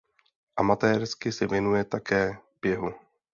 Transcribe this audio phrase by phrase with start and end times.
[0.55, 2.93] Amatérsky se věnuje také běhu.